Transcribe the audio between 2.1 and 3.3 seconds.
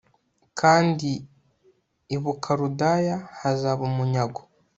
i Bukaludaya